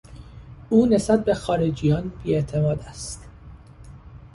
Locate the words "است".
2.79-3.23